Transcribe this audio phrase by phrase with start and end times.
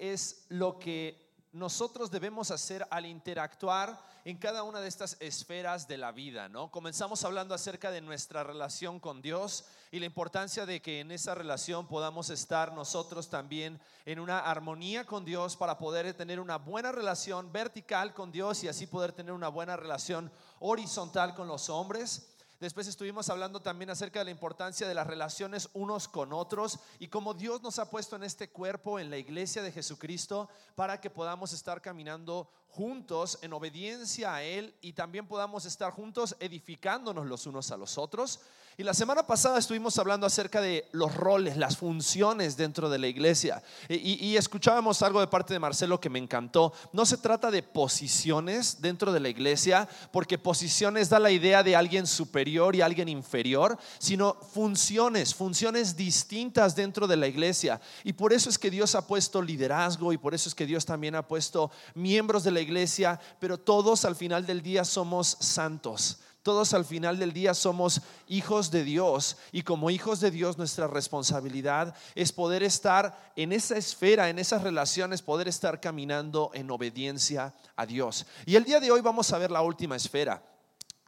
[0.00, 5.96] es lo que nosotros debemos hacer al interactuar en cada una de estas esferas de
[5.96, 6.70] la vida, ¿no?
[6.70, 11.34] Comenzamos hablando acerca de nuestra relación con Dios y la importancia de que en esa
[11.34, 16.92] relación podamos estar nosotros también en una armonía con Dios para poder tener una buena
[16.92, 20.30] relación vertical con Dios y así poder tener una buena relación
[20.60, 22.34] horizontal con los hombres.
[22.60, 27.06] Después estuvimos hablando también acerca de la importancia de las relaciones unos con otros y
[27.06, 31.08] cómo Dios nos ha puesto en este cuerpo, en la iglesia de Jesucristo, para que
[31.08, 37.46] podamos estar caminando juntos en obediencia a Él y también podamos estar juntos edificándonos los
[37.46, 38.40] unos a los otros.
[38.80, 43.08] Y la semana pasada estuvimos hablando acerca de los roles, las funciones dentro de la
[43.08, 43.60] iglesia.
[43.88, 46.72] Y, escuchábamos algo de parte de Marcelo que me encantó.
[46.92, 51.74] No se trata de posiciones dentro de la iglesia, porque posiciones da la idea de
[51.74, 57.80] alguien superior y alguien inferior, sino funciones, funciones distintas dentro de la iglesia.
[58.04, 60.86] Y por eso es que Dios ha puesto liderazgo y por eso es que Dios
[60.86, 66.20] también ha puesto miembros de la iglesia, pero todos al final del día somos santos.
[66.42, 70.86] Todos al final del día somos hijos de Dios y como hijos de Dios nuestra
[70.86, 77.54] responsabilidad es poder estar en esa esfera, en esas relaciones, poder estar caminando en obediencia
[77.76, 78.24] a Dios.
[78.46, 80.42] Y el día de hoy vamos a ver la última esfera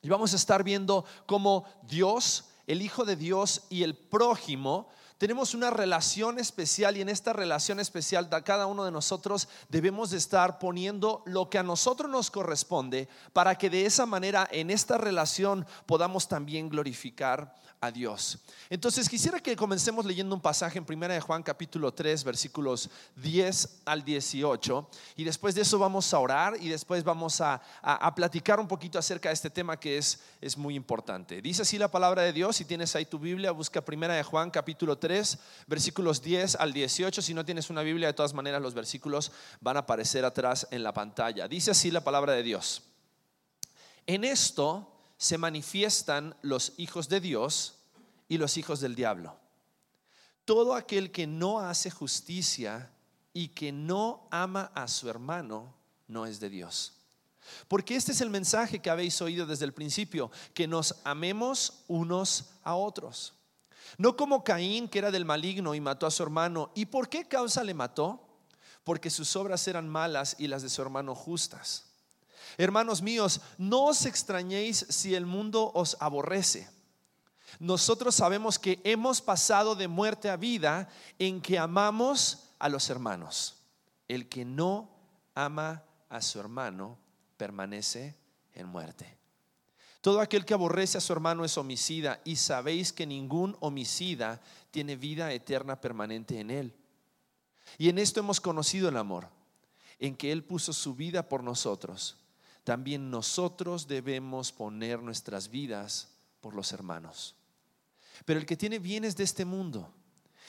[0.03, 4.89] y vamos a estar viendo cómo Dios, el Hijo de Dios y el prójimo
[5.21, 10.17] tenemos una relación especial y en esta relación especial cada uno de nosotros debemos de
[10.17, 14.97] estar poniendo lo que a nosotros nos corresponde para que de esa manera en esta
[14.97, 17.55] relación podamos también glorificar
[17.91, 18.39] Dios.
[18.69, 23.81] Entonces quisiera que comencemos leyendo un pasaje en Primera de Juan capítulo 3 versículos 10
[23.86, 28.61] al 18 y después de eso vamos a orar y después vamos a, a, platicar
[28.61, 31.41] un poquito acerca de este tema que es, es muy importante.
[31.41, 34.51] Dice así la palabra de Dios, si tienes ahí tu Biblia, busca Primera de Juan
[34.51, 38.75] capítulo 3 versículos 10 al 18, si no tienes una Biblia de todas maneras los
[38.75, 41.48] versículos van a aparecer atrás en la pantalla.
[41.48, 42.83] Dice así la palabra de Dios.
[44.06, 47.75] En esto se manifiestan los hijos de Dios
[48.27, 49.36] y los hijos del diablo.
[50.47, 52.91] Todo aquel que no hace justicia
[53.35, 55.75] y que no ama a su hermano
[56.09, 56.95] no es de Dios.
[57.69, 62.53] Porque este es el mensaje que habéis oído desde el principio, que nos amemos unos
[62.64, 63.35] a otros.
[63.98, 66.73] No como Caín, que era del maligno y mató a su hermano.
[66.75, 68.27] ¿Y por qué causa le mató?
[68.85, 71.89] Porque sus obras eran malas y las de su hermano justas.
[72.58, 76.68] Hermanos míos, no os extrañéis si el mundo os aborrece.
[77.58, 80.88] Nosotros sabemos que hemos pasado de muerte a vida
[81.18, 83.56] en que amamos a los hermanos.
[84.08, 84.90] El que no
[85.34, 86.98] ama a su hermano
[87.36, 88.16] permanece
[88.55, 89.17] en muerte.
[90.00, 94.40] Todo aquel que aborrece a su hermano es homicida y sabéis que ningún homicida
[94.70, 96.74] tiene vida eterna permanente en él.
[97.77, 99.28] Y en esto hemos conocido el amor,
[99.98, 102.17] en que Él puso su vida por nosotros
[102.65, 106.09] también nosotros debemos poner nuestras vidas
[106.41, 107.37] por los hermanos.
[108.25, 109.93] Pero el que tiene bienes de este mundo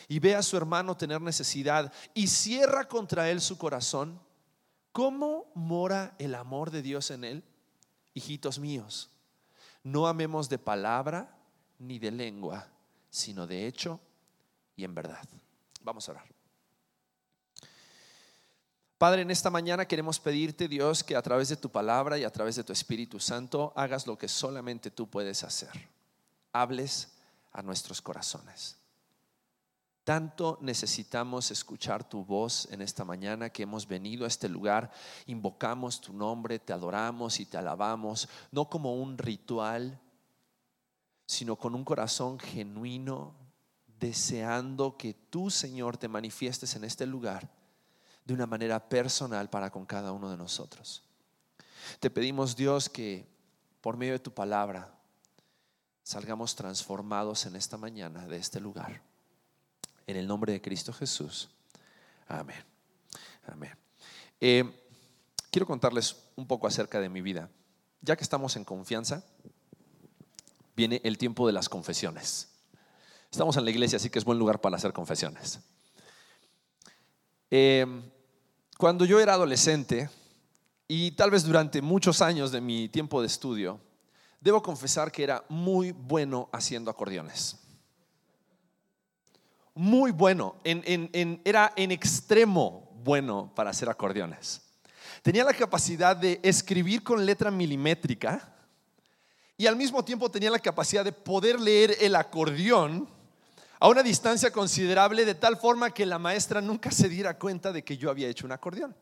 [0.08, 4.20] y ve a su hermano tener necesidad y cierra contra él su corazón,
[4.92, 7.44] ¿cómo mora el amor de Dios en él?
[8.14, 9.10] Hijitos míos,
[9.84, 11.38] no amemos de palabra
[11.80, 12.68] ni de lengua,
[13.10, 14.00] sino de hecho
[14.76, 15.28] y en verdad.
[15.82, 16.41] Vamos a orar.
[19.01, 22.29] Padre, en esta mañana queremos pedirte, Dios, que a través de tu palabra y a
[22.29, 25.72] través de tu Espíritu Santo hagas lo que solamente tú puedes hacer.
[26.53, 27.12] Hables
[27.51, 28.78] a nuestros corazones.
[30.03, 34.91] Tanto necesitamos escuchar tu voz en esta mañana que hemos venido a este lugar,
[35.25, 40.00] invocamos tu nombre, te adoramos y te alabamos, no como un ritual,
[41.25, 43.33] sino con un corazón genuino,
[44.00, 47.50] deseando que tú, Señor, te manifiestes en este lugar
[48.26, 51.04] de una manera personal para con cada uno de nosotros.
[52.00, 53.28] Te pedimos, Dios, que
[53.82, 54.94] por medio de tu palabra
[56.04, 59.02] salgamos transformados en esta mañana de este lugar.
[60.08, 61.50] En el nombre de Cristo Jesús.
[62.28, 62.64] Amén.
[63.48, 63.76] Amén.
[64.40, 64.63] Eh,
[65.50, 67.50] quiero contarles un poco acerca de mi vida.
[68.01, 69.24] Ya que estamos en confianza,
[70.75, 72.50] viene el tiempo de las confesiones.
[73.30, 75.60] Estamos en la iglesia, así que es buen lugar para hacer confesiones.
[77.50, 77.86] Eh,
[78.81, 80.10] cuando yo era adolescente,
[80.88, 83.80] y tal vez durante muchos años de mi tiempo de estudio,
[84.39, 87.57] debo confesar que era muy bueno haciendo acordeones.
[89.75, 94.63] Muy bueno, era en extremo bueno para hacer acordeones.
[95.22, 98.51] Tenía la capacidad de escribir con letra milimétrica
[99.57, 103.07] y al mismo tiempo tenía la capacidad de poder leer el acordeón
[103.81, 107.83] a una distancia considerable de tal forma que la maestra nunca se diera cuenta de
[107.83, 108.95] que yo había hecho un acordeón.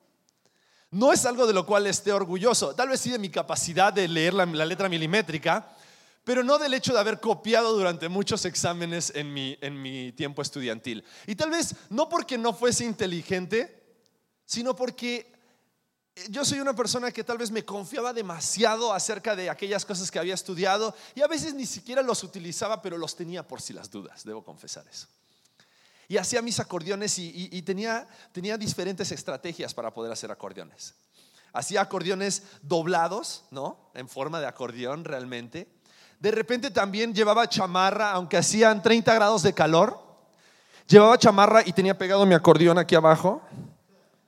[0.90, 4.08] No es algo de lo cual esté orgulloso, tal vez sí de mi capacidad de
[4.08, 5.68] leer la, letra milimétrica,
[6.24, 11.04] pero no del hecho de haber copiado durante muchos exámenes en mi, tiempo estudiantil.
[11.28, 13.84] Y tal vez no porque no fuese inteligente,
[14.46, 15.30] sino porque
[16.30, 20.20] yo soy una persona que tal vez me confiaba demasiado acerca de aquellas cosas que
[20.20, 23.90] había estudiado y a veces ni siquiera los utilizaba, pero los tenía por si las
[23.90, 25.08] dudas, debo confesar eso
[26.10, 30.96] y hacía mis acordeones y, tenía, tenía diferentes estrategias para poder hacer acordeones.
[31.54, 33.92] Hacía acordeones doblados, ¿no?
[33.94, 35.68] En forma de acordeón realmente.
[36.20, 40.02] De repente también llevaba chamarra, aunque hacían 30 grados de calor.
[40.88, 43.44] Llevaba chamarra y tenía pegado mi acordeón aquí abajo,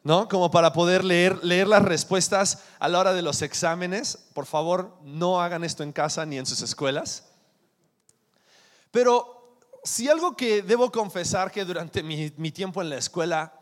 [0.03, 0.27] ¿no?
[0.27, 4.17] Como para poder leer, leer las respuestas a la hora de los exámenes.
[4.33, 7.29] Por favor, no hagan esto en casa ni en sus escuelas.
[8.91, 13.53] Pero si algo que debo confesar que durante mi, tiempo en la escuela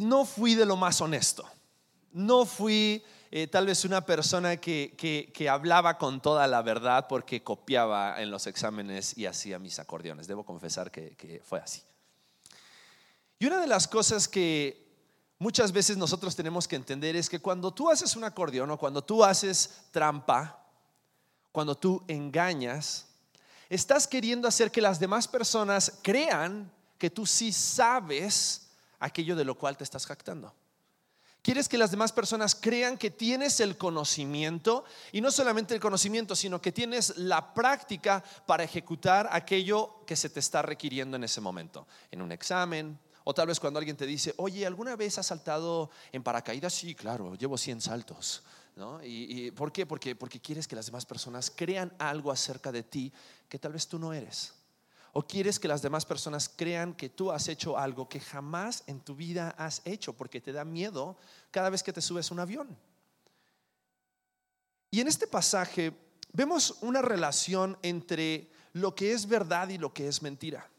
[0.00, 1.44] no fui de lo más honesto.
[2.12, 8.20] No fui eh, tal vez una persona que, hablaba con toda la verdad porque copiaba
[8.20, 10.26] en los exámenes y hacía mis acordeones.
[10.26, 11.82] Debo confesar que, que fue así.
[13.38, 14.81] Y una de las cosas que
[15.42, 19.02] muchas veces nosotros tenemos que entender es que cuando tú haces un acordeón o cuando
[19.02, 20.64] tú haces trampa,
[21.50, 23.06] cuando tú engañas,
[23.68, 28.68] estás queriendo hacer que las demás personas crean que tú sí sabes
[29.00, 30.54] aquello de lo cual te estás jactando.
[31.42, 36.36] Quieres que las demás personas crean que tienes el conocimiento y no solamente el conocimiento,
[36.36, 41.40] sino que tienes la práctica para ejecutar aquello que se te está requiriendo en ese
[41.40, 45.26] momento, en un examen, o tal vez cuando alguien te dice, oye, ¿alguna vez has
[45.26, 46.72] saltado en paracaídas?
[46.72, 48.42] Sí, claro, llevo 100 saltos.
[49.04, 49.84] ¿Y, por qué?
[49.84, 53.12] Porque, porque quieres que las demás personas crean algo acerca de ti
[53.48, 54.54] que tal vez tú no eres.
[55.12, 59.00] O quieres que las demás personas crean que tú has hecho algo que jamás en
[59.00, 61.18] tu vida has hecho porque te da miedo
[61.50, 62.78] cada vez que te subes a un avión.
[64.90, 65.92] Y en este pasaje
[66.32, 70.71] vemos una relación entre lo que es verdad y lo que es mentira.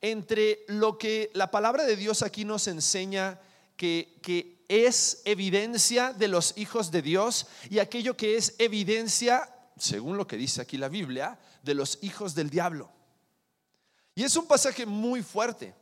[0.00, 3.40] Entre lo que la palabra de Dios aquí nos enseña
[3.76, 10.16] que, que es evidencia de los hijos de Dios y aquello que es evidencia, según
[10.16, 12.90] lo que dice aquí la Biblia, de los hijos del diablo.
[14.14, 15.74] Y es un pasaje muy fuerte,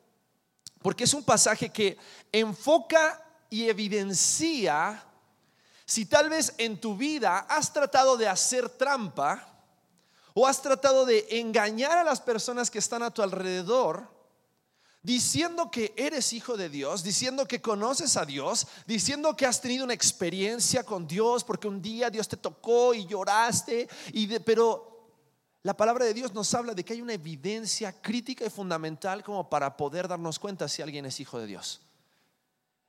[0.83, 1.97] porque es un pasaje que
[2.33, 5.05] enfoca y evidencia
[5.89, 9.58] si tal vez en tu vida has tratado de hacer trampa
[10.41, 14.09] o has tratado de engañar a las personas que están a tu alrededor
[15.03, 19.85] diciendo que eres hijo de Dios, diciendo que conoces a Dios, diciendo que has tenido
[19.85, 25.11] una experiencia con Dios porque un día Dios te tocó y lloraste, y pero
[25.65, 29.51] la palabra de Dios nos habla de que hay una evidencia crítica y fundamental como
[29.51, 31.81] para poder darnos cuenta si alguien es hijo de Dios.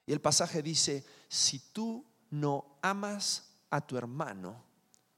[0.05, 4.63] Y el pasaje dice, si tú no amas a tu hermano,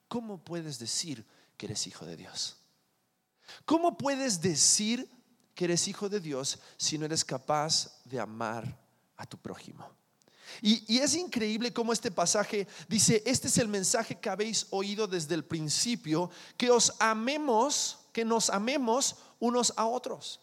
[0.07, 1.25] ¿cómo puedes decir
[1.61, 2.57] que eres hijo de Dios?
[3.65, 5.07] ¿Cómo puedes decir
[5.53, 8.81] que eres hijo de Dios si no eres capaz de amar
[9.21, 9.87] a tu prójimo.
[10.61, 15.35] Y, es increíble cómo este pasaje dice, este es el mensaje que habéis oído desde
[15.35, 20.39] el principio, que os amemos, que nos amemos unos a otros.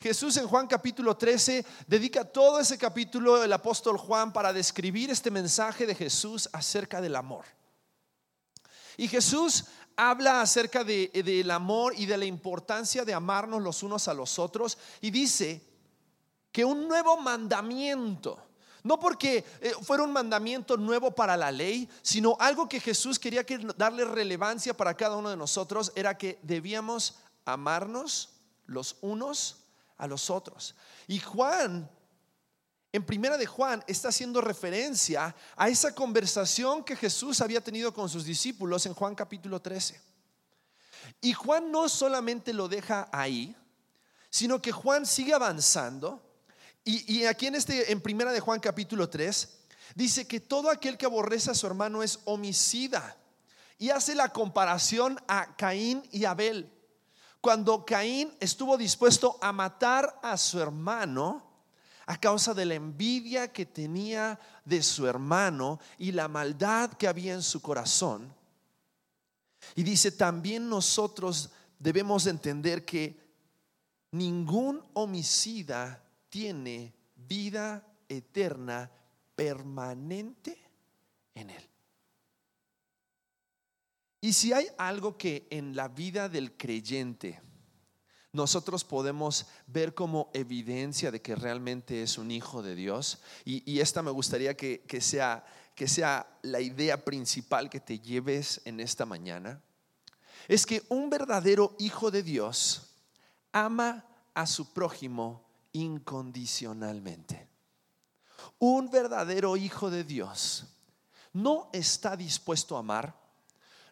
[0.00, 5.30] Jesús en Juan capítulo 13 dedica todo ese capítulo el apóstol Juan para describir este
[5.30, 7.44] mensaje de Jesús acerca del amor.
[8.96, 9.66] Y Jesús
[10.00, 14.78] habla acerca del amor y de la importancia de amarnos los unos a los otros
[15.02, 15.62] y dice
[16.50, 18.38] que un nuevo mandamiento,
[18.82, 23.44] no porque eh, fuera un mandamiento nuevo para la ley, sino algo que Jesús quería
[23.76, 28.30] darle relevancia para cada uno de nosotros, era que debíamos amarnos
[28.64, 29.64] los unos
[29.98, 30.74] a los otros.
[31.08, 31.90] Y Juan
[32.92, 38.08] en primera de Juan está haciendo referencia a esa conversación que Jesús había tenido con
[38.08, 40.00] sus discípulos en Juan capítulo 13.
[41.20, 43.54] Y Juan no solamente lo deja ahí,
[44.28, 46.20] sino que Juan sigue avanzando.
[46.82, 49.48] Y, aquí en, este, en primera de Juan capítulo 3,
[49.94, 53.16] dice que todo aquel que aborrece a su hermano es homicida.
[53.78, 56.72] Y hace la comparación a Caín y Abel.
[57.40, 61.49] Cuando Caín estuvo dispuesto a matar a su hermano,
[62.10, 67.34] a causa de la envidia que tenía de su hermano y la maldad que había
[67.34, 68.34] en su corazón.
[69.76, 73.16] Y dice, también nosotros debemos entender que
[74.10, 78.90] ningún homicida tiene vida eterna
[79.36, 80.58] permanente
[81.36, 81.68] en él.
[84.20, 87.40] Y si hay algo que en la vida del creyente
[88.32, 93.20] nosotros podemos ver como evidencia de que realmente es un hijo de Dios.
[93.44, 95.44] Y, esta me gustaría que, sea,
[95.74, 99.60] que sea la idea principal que te lleves en esta mañana.
[100.46, 102.94] Es que un verdadero hijo de Dios
[103.52, 107.48] ama a su prójimo incondicionalmente.
[108.58, 110.66] Un verdadero hijo de Dios
[111.32, 113.19] no está dispuesto a amar,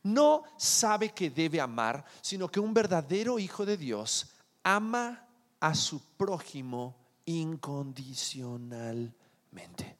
[0.02, 4.26] no sabe que debe amar, sino que un verdadero hijo de Dios
[4.62, 5.26] ama
[5.60, 9.98] a su prójimo incondicionalmente.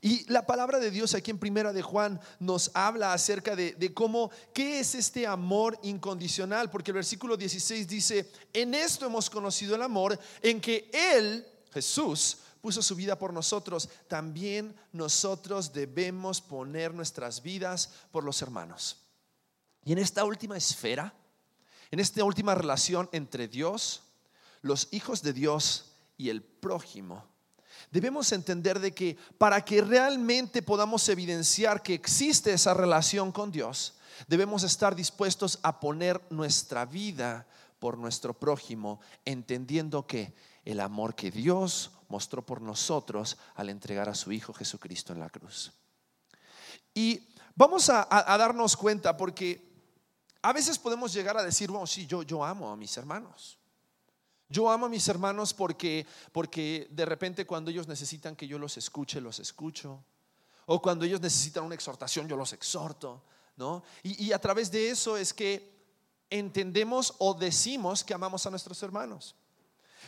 [0.00, 4.30] Y la palabra de Dios aquí en Primera de Juan nos habla acerca de, cómo,
[4.54, 6.70] ¿qué es este amor incondicional?
[6.70, 12.38] Porque el versículo 16 dice, en esto hemos conocido el amor, en que Él, Jesús,
[12.60, 18.98] puso su vida por nosotros, también nosotros debemos poner nuestras vidas por los hermanos.
[19.84, 21.14] Y en esta última esfera,
[21.90, 24.02] en esta última relación entre Dios,
[24.60, 27.24] los hijos de Dios y el prójimo,
[27.90, 33.94] debemos entender de que para que realmente podamos evidenciar que existe esa relación con Dios,
[34.26, 37.46] debemos estar dispuestos a poner nuestra vida
[37.78, 40.34] por nuestro prójimo, entendiendo que
[40.64, 45.30] el amor que Dios mostró por nosotros al entregar a su Hijo Jesucristo en la
[45.30, 45.72] cruz.
[46.94, 48.06] Y vamos a,
[48.38, 49.66] darnos cuenta porque
[50.42, 53.58] a veces podemos llegar a decir, bueno, sí, yo, yo amo a mis hermanos.
[54.48, 58.76] Yo amo a mis hermanos porque, porque de repente cuando ellos necesitan que yo los
[58.78, 60.02] escuche, los escucho.
[60.66, 63.22] O cuando ellos necesitan una exhortación, yo los exhorto.
[63.56, 63.82] ¿no?
[64.02, 65.76] Y, y a través de eso es que
[66.30, 69.34] entendemos o decimos que amamos a nuestros hermanos.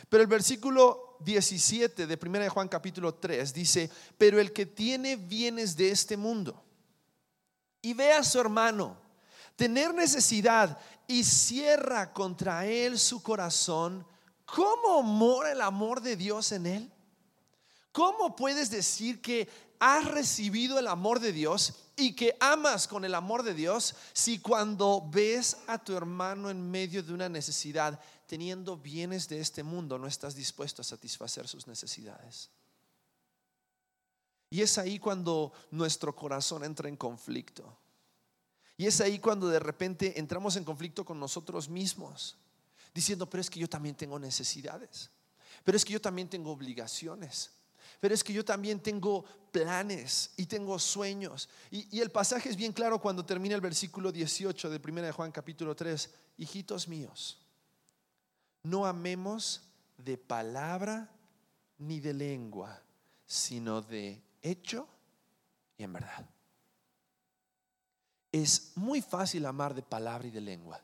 [0.09, 5.15] Pero el versículo 17 de 1 de Juan capítulo 3 dice, pero el que tiene
[5.15, 6.63] bienes de este mundo
[7.81, 8.97] y ve a su hermano
[9.55, 10.77] tener necesidad
[11.07, 14.05] y cierra contra él su corazón,
[14.45, 16.91] ¿cómo mora el amor de Dios en él?
[17.91, 23.15] ¿Cómo puedes decir que has recibido el amor de Dios y que amas con el
[23.15, 27.99] amor de Dios si cuando ves a tu hermano en medio de una necesidad
[28.31, 32.49] teniendo bienes de este mundo, no estás dispuesto a satisfacer sus necesidades.
[34.49, 37.77] Y es ahí cuando nuestro corazón entra en conflicto.
[38.77, 42.37] Y es ahí cuando de repente entramos en conflicto con nosotros mismos,
[42.93, 45.09] diciendo, pero es que yo también tengo necesidades,
[45.65, 47.51] pero es que yo también tengo obligaciones,
[47.99, 51.49] pero es que yo también tengo planes y tengo sueños.
[51.69, 55.33] Y, el pasaje es bien claro cuando termina el versículo 18 de 1 de Juan
[55.33, 57.41] capítulo 3, hijitos míos
[58.63, 59.61] no amemos
[59.97, 61.09] de palabra
[61.77, 62.81] ni de lengua,
[63.25, 64.87] sino de hecho
[65.77, 66.29] y en verdad.
[68.31, 70.81] Es muy fácil amar de palabra y de lengua.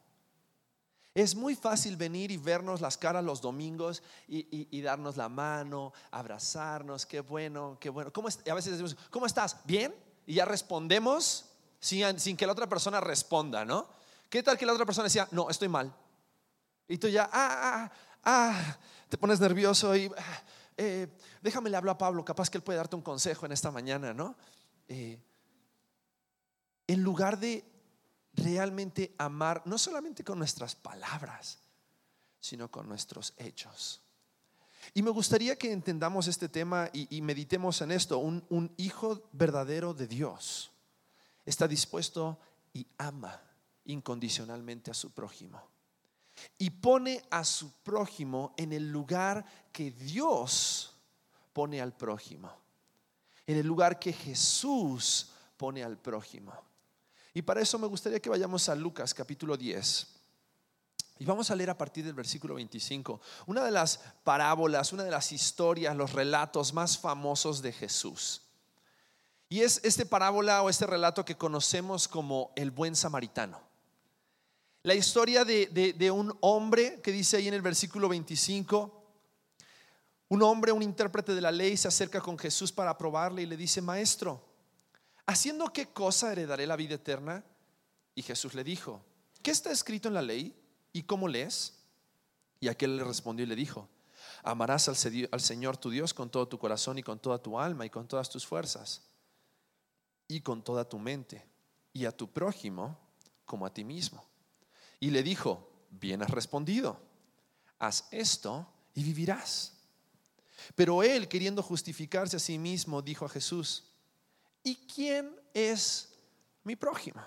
[1.14, 7.06] Es muy fácil venir y vernos las caras los domingos y, darnos la mano, abrazarnos,
[7.06, 8.14] qué bueno, qué bueno.
[8.14, 9.58] ¿Cómo a veces decimos, ¿cómo estás?
[9.66, 9.96] ¿Bien?
[10.28, 11.46] Y ya respondemos
[11.80, 13.88] sin, sin que la otra persona responda, ¿no?
[14.30, 15.92] ¿Qué tal que la otra persona decía, no, estoy mal?
[16.88, 17.92] Y tú ya, ah, ah,
[18.24, 18.78] ah,
[19.10, 20.44] te pones nervioso y ah,
[20.78, 21.08] eh,
[21.42, 24.14] déjame le hablo a Pablo, capaz que él puede darte un consejo en esta mañana,
[24.14, 24.36] ¿no?
[24.88, 25.20] Eh,
[26.88, 27.66] en lugar de
[28.34, 31.60] realmente amar, no solamente con nuestras palabras,
[32.40, 34.02] sino con nuestros hechos.
[34.94, 38.20] Y me gustaría que entendamos este tema y, meditemos en esto.
[38.20, 40.72] un hijo verdadero de Dios
[41.46, 42.40] está dispuesto
[42.72, 43.42] y ama
[43.84, 45.77] incondicionalmente a su prójimo
[46.58, 50.94] y pone a su prójimo en el lugar que Dios
[51.54, 52.52] pone al prójimo,
[53.46, 56.54] en el lugar que Jesús pone al prójimo.
[57.34, 60.08] Y para eso me gustaría que vayamos a Lucas capítulo 10.
[61.20, 65.12] Y vamos a leer a partir del versículo 25, una de las parábolas, una de
[65.12, 68.44] las historias, los relatos más famosos de Jesús.
[69.50, 73.67] Y es este parábola o este relato que conocemos como el buen samaritano.
[74.88, 79.04] La historia de, un hombre que dice ahí en el versículo 25,
[80.30, 83.58] un hombre, un intérprete de la ley, se acerca con Jesús para probarle y le
[83.58, 84.42] dice, maestro,
[85.26, 87.44] ¿haciendo qué cosa heredaré la vida eterna?
[88.16, 89.04] Y Jesús le dijo,
[89.44, 90.58] ¿qué está escrito en la ley
[90.94, 91.84] y cómo lees?
[92.62, 93.90] Y aquel le respondió y le dijo,
[94.42, 94.96] amarás al
[95.42, 98.30] Señor tu Dios con todo tu corazón y con toda tu alma y con todas
[98.30, 99.02] tus fuerzas
[100.30, 101.46] y con toda tu mente
[101.92, 102.98] y a tu prójimo
[103.46, 104.26] como a ti mismo.
[105.00, 107.00] Y le dijo, bien has respondido,
[107.80, 109.74] haz esto y vivirás.
[110.76, 113.86] Pero él, queriendo justificarse a sí mismo, dijo a Jesús,
[114.64, 116.10] ¿y quién es
[116.64, 117.22] mi prójimo?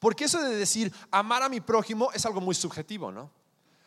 [0.00, 3.30] Porque eso de decir amar a mi prójimo es algo muy subjetivo, ¿no?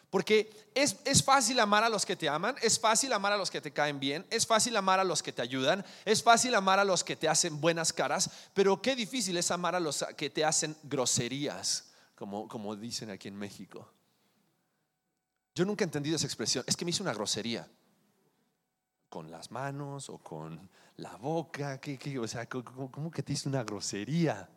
[0.09, 3.51] Porque es, es, fácil amar a los que te aman, es fácil amar a los
[3.51, 6.79] que te caen bien, es fácil amar a los que te ayudan, es fácil amar
[6.79, 10.29] a los que te hacen buenas caras, pero qué difícil es amar a los que
[10.29, 11.86] te hacen groserías,
[12.17, 13.87] como, como dicen aquí en México.
[15.55, 17.69] Yo nunca he entendido esa expresión, es que me hizo una grosería,
[19.09, 23.63] con las manos o con la boca, ¿qué, o sea, ¿cómo, que te hizo una
[23.63, 24.49] grosería?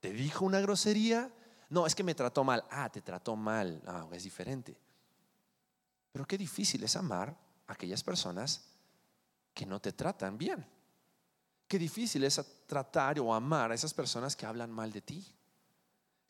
[0.00, 1.32] ¿Te dijo una grosería?
[1.70, 2.64] No, es que me trató mal.
[2.70, 3.80] Ah, te trató mal.
[3.86, 4.76] Ah, es diferente.
[6.12, 7.34] Pero qué difícil es amar
[7.66, 8.66] a aquellas personas
[9.54, 10.66] que no te tratan bien.
[11.66, 15.34] Qué difícil es tratar o amar a esas personas que hablan mal de ti.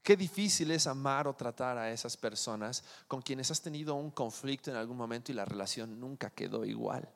[0.04, 4.70] Qué difícil es amar o tratar a esas personas con quienes has tenido un conflicto
[4.70, 7.08] en algún momento y la relación nunca quedó igual.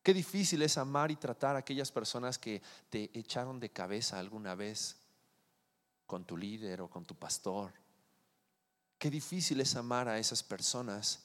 [0.00, 4.54] Qué difícil es amar y tratar a aquellas personas que te echaron de cabeza alguna
[4.54, 4.98] vez
[6.06, 7.72] con tu líder o con tu pastor.
[8.96, 11.24] Qué difícil es amar a esas personas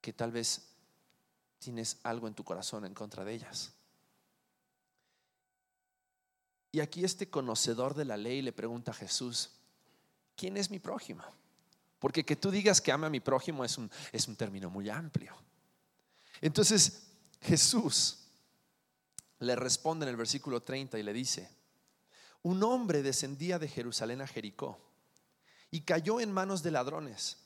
[0.00, 0.72] que tal vez
[1.60, 3.74] tienes algo en tu corazón en contra de ellas.
[6.72, 9.50] Y aquí este conocedor de la ley le pregunta a Jesús,
[10.36, 11.24] ¿quién es mi prójimo?
[11.98, 14.88] Porque que tú digas que ama a mi prójimo es un, es un término muy
[14.88, 15.34] amplio.
[16.40, 17.08] Entonces,
[17.42, 18.18] Jesús
[19.40, 21.50] le responde en el versículo 30 y le dice,
[22.42, 24.78] un hombre descendía de Jerusalén a Jericó
[25.70, 27.38] y cayó en manos de ladrones,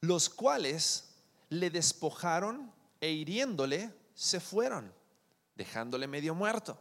[0.00, 1.14] los cuales
[1.48, 4.92] le despojaron e hiriéndole se fueron,
[5.54, 6.80] dejándole medio muerto.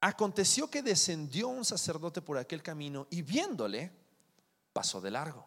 [0.00, 3.90] Aconteció que descendió un sacerdote por aquel camino y viéndole,
[4.72, 5.46] pasó de largo.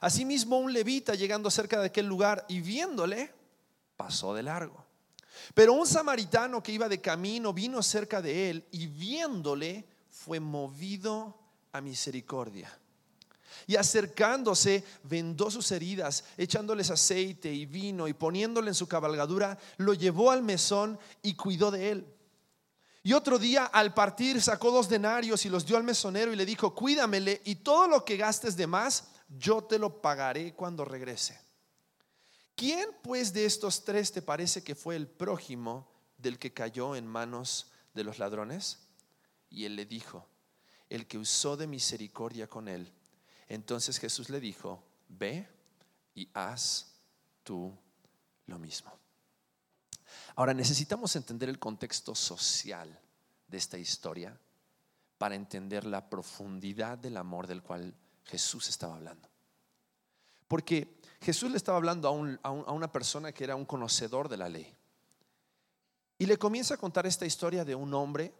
[0.00, 3.32] Asimismo un levita llegando cerca de aquel lugar y viéndole,
[3.96, 4.84] pasó de largo.
[5.54, 11.38] Pero un samaritano que iba de camino vino cerca de él y viéndole fue movido
[11.72, 12.76] a misericordia.
[13.66, 19.94] Y acercándose, vendó sus heridas, echándoles aceite y vino y poniéndole en su cabalgadura, lo
[19.94, 22.06] llevó al mesón y cuidó de él.
[23.08, 26.44] Y otro día al partir sacó dos denarios y los dio al mesonero y le
[26.44, 31.40] dijo, cuídamele y todo lo que gastes de más, yo te lo pagaré cuando regrese.
[32.54, 37.06] ¿Quién pues de estos tres te parece que fue el prójimo del que cayó en
[37.06, 38.80] manos de los ladrones?
[39.48, 40.28] Y él le dijo,
[40.90, 42.92] el que usó de misericordia con él.
[43.48, 45.48] Entonces Jesús le dijo, ve
[46.14, 46.92] y haz
[47.42, 47.72] tú
[48.44, 48.92] lo mismo.
[50.36, 52.98] Ahora necesitamos entender el contexto social
[53.46, 54.38] de esta historia
[55.18, 59.28] para entender la profundidad del amor del cual Jesús estaba hablando.
[60.46, 62.08] Porque Jesús le estaba hablando
[62.42, 64.74] a, una persona que era un conocedor de la ley.
[66.18, 68.32] Y le comienza a contar esta historia de un hombre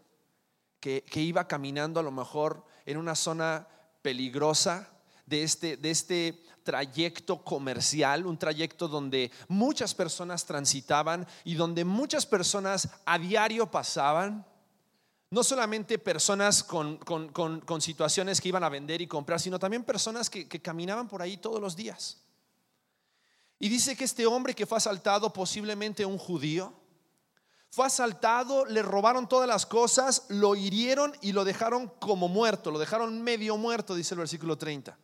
[0.80, 3.66] que, iba caminando a lo mejor en una zona
[4.02, 4.88] peligrosa
[5.28, 12.26] de este, de este trayecto comercial, un trayecto donde muchas personas transitaban y donde muchas
[12.26, 14.46] personas a diario pasaban.
[15.30, 16.98] No solamente personas con,
[17.80, 21.60] situaciones que iban a vender y comprar, sino también personas que caminaban por ahí todos
[21.60, 22.22] los días.
[23.58, 26.72] Y dice que este hombre que fue asaltado, posiblemente un judío,
[27.70, 32.78] fue asaltado, le robaron todas las cosas, lo hirieron y lo dejaron como muerto, lo
[32.78, 34.96] dejaron medio muerto, dice el versículo 30.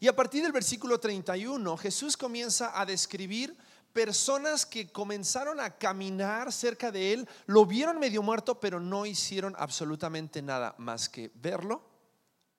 [0.00, 3.56] Y a partir del versículo 31, Jesús comienza a describir
[3.92, 9.54] personas que comenzaron a caminar cerca de él, lo vieron medio muerto, pero no hicieron
[9.56, 11.82] absolutamente nada más que verlo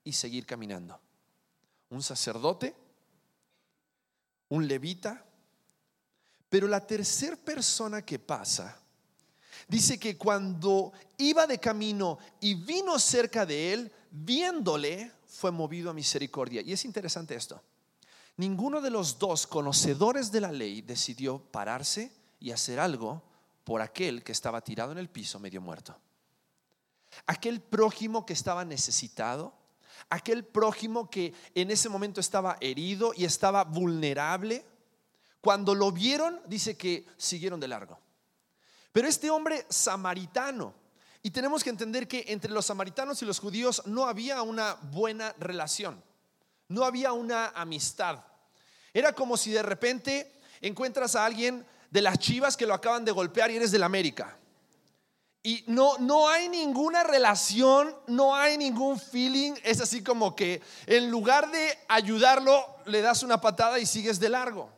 [0.03, 0.99] y seguir caminando.
[1.89, 2.75] Un sacerdote
[4.49, 5.23] un levita.
[6.49, 8.77] Pero la tercera persona que pasa,
[9.67, 15.93] dice que cuando iba de camino y vino cerca de él, viéndole, fue movido a
[15.93, 16.61] misericordia.
[16.61, 17.61] Y es interesante esto.
[18.37, 23.23] Ninguno de los dos conocedores de la ley decidió pararse y hacer algo
[23.63, 25.95] por aquel que estaba tirado en el piso medio muerto.
[27.27, 29.53] Aquel prójimo que estaba necesitado,
[30.09, 34.65] aquel prójimo que en ese momento estaba herido y estaba vulnerable,
[35.39, 37.99] cuando lo vieron, dice que siguieron de largo.
[38.91, 40.73] Pero este hombre samaritano,
[41.25, 45.33] y tenemos que entender que entre los samaritanos y los judíos no había una buena
[45.39, 45.99] relación,
[46.67, 48.19] no había una amistad.
[48.93, 53.11] Era como si de repente encuentras a alguien de las chivas que lo acaban de
[53.11, 54.37] golpear y eres del América.
[55.41, 59.53] Y no, no hay ninguna relación, no hay ningún feeling.
[59.63, 64.29] Es así como que en lugar de ayudarlo, le das una patada y sigues de
[64.29, 64.69] largo.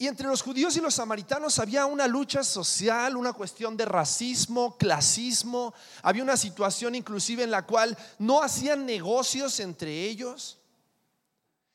[0.00, 4.78] Y entre los judíos y los samaritanos había una lucha social, una cuestión de racismo,
[4.78, 10.58] clasismo, había una situación inclusive en la cual no hacían negocios entre ellos.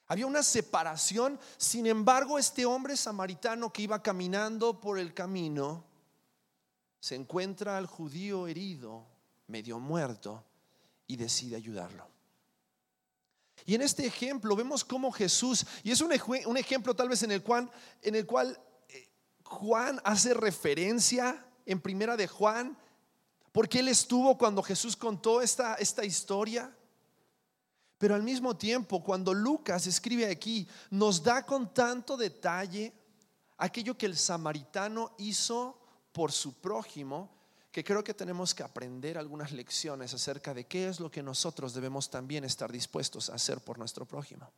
[0.07, 5.85] Había una separación, sin embargo este hombre samaritano que iba caminando por el camino
[6.99, 9.05] se encuentra al judío herido,
[9.45, 10.43] medio muerto,
[11.05, 12.14] y decide ayudarlo.
[13.65, 17.41] Y en este ejemplo vemos cómo Jesús, y es un, ejemplo tal vez en el
[17.41, 17.69] cual,
[18.03, 19.09] en el cual eh,
[19.43, 22.77] Juan hace referencia en primera de Juan,
[23.51, 26.75] porque él estuvo cuando Jesús contó esta, esta historia.
[27.97, 32.93] Pero al mismo tiempo, cuando Lucas escribe aquí, nos da con tanto detalle
[33.57, 35.79] aquello que el samaritano hizo
[36.11, 37.34] por su prójimo,
[37.75, 41.73] que creo que tenemos que aprender algunas lecciones acerca de qué es lo que nosotros
[41.73, 44.49] debemos también estar dispuestos a hacer por nuestro prójimo,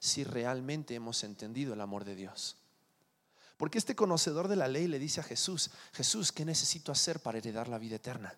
[0.00, 2.56] si realmente hemos entendido el amor de Dios.
[3.56, 7.38] Porque este conocedor de la ley le dice a Jesús, Jesús, ¿qué necesito hacer para
[7.38, 8.36] heredar la vida eterna?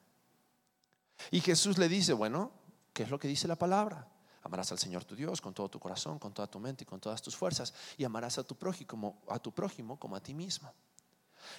[1.31, 2.53] Y Jesús le dice, bueno,
[2.93, 4.07] ¿qué es lo que dice la palabra?
[4.43, 7.01] Amarás al Señor tu Dios con todo tu corazón, con toda tu mente y con
[7.01, 10.71] todas tus fuerzas, y amarás a tu prójimo, a tu prójimo como a ti mismo.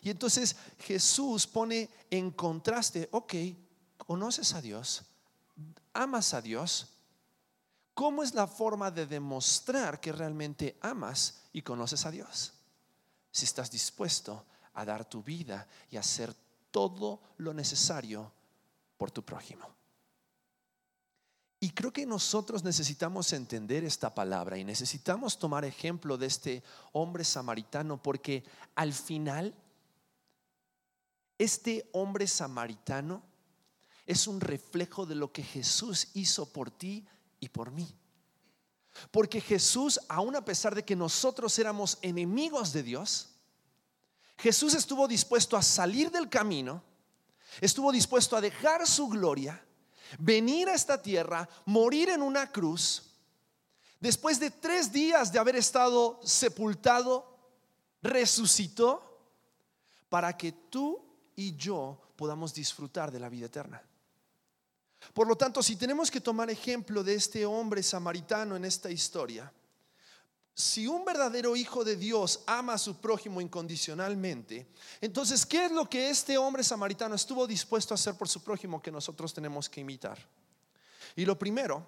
[0.01, 3.33] Y entonces Jesús pone en contraste, ok,
[3.97, 5.03] conoces a Dios,
[5.93, 6.89] amas a Dios,
[7.93, 12.53] ¿cómo es la forma de demostrar que realmente amas y conoces a Dios?
[13.31, 16.33] Si estás dispuesto a dar tu vida y hacer
[16.71, 18.31] todo lo necesario
[18.97, 19.67] por tu prójimo.
[21.63, 27.23] Y creo que nosotros necesitamos entender esta palabra y necesitamos tomar ejemplo de este hombre
[27.23, 28.43] samaritano porque
[28.75, 29.55] al final
[31.43, 33.21] este hombre samaritano
[34.05, 37.05] es un reflejo de lo que Jesús hizo por ti
[37.39, 37.93] y por mí.
[39.11, 43.29] Porque Jesús, aun a pesar de que nosotros éramos enemigos de Dios,
[44.37, 46.81] Jesús estuvo dispuesto a salir del camino,
[47.59, 49.63] estuvo dispuesto a dejar su gloria,
[50.19, 53.11] venir a esta tierra, morir en una cruz,
[53.99, 57.37] después de tres días de haber estado sepultado,
[58.01, 59.19] resucitó
[60.09, 63.81] para que tú y yo podamos disfrutar de la vida eterna.
[65.13, 69.51] Por lo tanto, si tenemos que tomar ejemplo de este hombre samaritano en esta historia,
[70.55, 74.67] si un verdadero hijo de Dios ama a su prójimo incondicionalmente,
[75.01, 78.81] entonces, ¿qué es lo que este hombre samaritano estuvo dispuesto a hacer por su prójimo
[78.81, 80.19] que nosotros tenemos que imitar?
[81.15, 81.85] Y lo primero,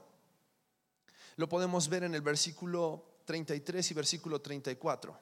[1.36, 5.20] lo podemos ver en el versículo 33 y versículo 34.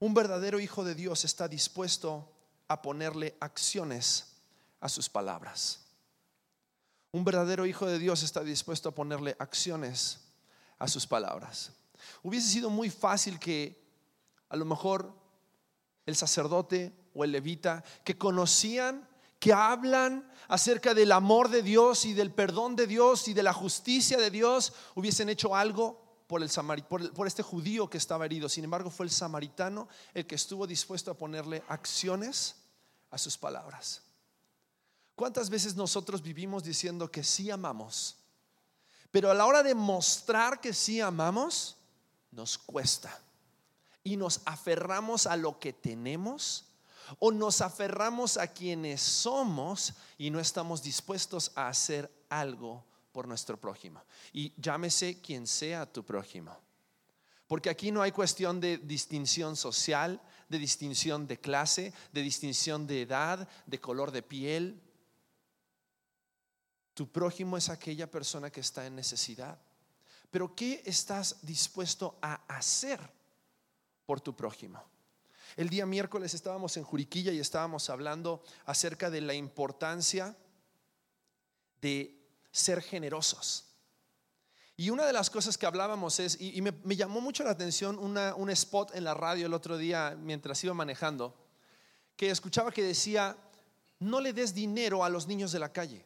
[0.00, 2.32] Un verdadero hijo de Dios está dispuesto
[2.68, 4.36] a ponerle acciones
[4.80, 5.80] a sus palabras.
[7.10, 10.20] Un verdadero hijo de Dios está dispuesto a ponerle acciones
[10.78, 11.72] a sus palabras.
[12.22, 13.82] Hubiese sido muy fácil que
[14.48, 15.12] a lo mejor
[16.06, 22.12] el sacerdote o el levita que conocían, que hablan acerca del amor de Dios y
[22.12, 26.50] del perdón de Dios y de la justicia de Dios, hubiesen hecho algo por, el
[26.84, 28.48] por, este judío que estaba herido.
[28.48, 32.56] Sin embargo, fue el samaritano el que estuvo dispuesto a ponerle acciones
[33.10, 34.02] a sus palabras.
[35.16, 38.18] ¿Cuántas veces nosotros vivimos diciendo que sí amamos?
[39.10, 41.78] Pero a la hora de mostrar que sí amamos,
[42.30, 43.18] nos cuesta.
[44.04, 46.66] Y nos aferramos a lo que tenemos
[47.18, 52.84] o nos aferramos a quienes somos y no estamos dispuestos a hacer algo
[53.18, 54.00] por nuestro prójimo.
[54.32, 56.56] Y llámese quien sea tu prójimo.
[57.48, 63.02] Porque aquí no hay cuestión de distinción social, de distinción de clase, de distinción de
[63.02, 64.80] edad, de color de piel.
[66.94, 69.58] Tu prójimo es aquella persona que está en necesidad.
[70.30, 73.00] Pero ¿qué estás dispuesto a hacer
[74.06, 74.80] por tu prójimo?
[75.56, 80.36] El día miércoles estábamos en Juriquilla y estábamos hablando acerca de la importancia
[81.80, 82.17] de
[82.58, 83.64] ser generosos.
[84.76, 88.50] Y una de las cosas que hablábamos es, y, me, llamó mucho la atención un
[88.50, 91.34] spot en la radio el otro día mientras iba manejando,
[92.16, 93.36] que escuchaba que decía,
[93.98, 96.04] no le des dinero a los niños de la calle.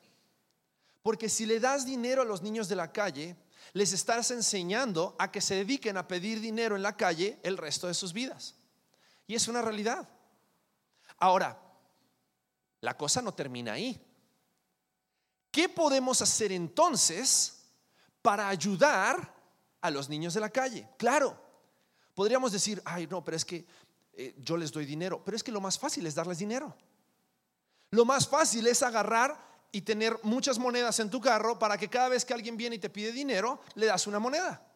[1.02, 3.36] Porque si le das dinero a los niños de la calle,
[3.72, 7.88] les estás enseñando a que se dediquen a pedir dinero en la calle el resto
[7.88, 8.54] de sus vidas.
[9.26, 10.08] Y es una realidad.
[11.18, 11.60] Ahora,
[12.80, 14.00] la cosa no termina ahí.
[15.52, 17.60] ¿Qué podemos hacer entonces?
[18.22, 19.34] para ayudar
[19.80, 20.88] a los niños de la calle.
[20.96, 21.36] Claro,
[22.14, 23.66] podríamos decir, ay, no, pero es que
[24.14, 26.74] eh, yo les doy dinero, pero es que lo más fácil es darles dinero.
[27.90, 29.36] Lo más fácil es agarrar
[29.72, 32.78] y tener muchas monedas en tu carro para que cada vez que alguien viene y
[32.78, 34.66] te pide dinero, le das una moneda.